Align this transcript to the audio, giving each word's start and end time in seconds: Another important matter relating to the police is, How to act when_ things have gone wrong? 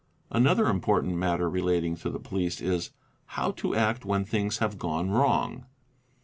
Another 0.31 0.65
important 0.65 1.15
matter 1.17 1.47
relating 1.47 1.95
to 1.97 2.09
the 2.09 2.17
police 2.19 2.59
is, 2.59 2.89
How 3.37 3.51
to 3.51 3.75
act 3.75 4.03
when_ 4.03 4.25
things 4.27 4.57
have 4.57 4.79
gone 4.79 5.11
wrong? 5.11 5.65